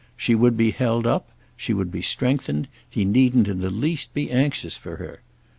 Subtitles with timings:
[0.17, 4.31] She would be held up; she would be strengthened; he needn't in the least be
[4.31, 5.21] anxious for her.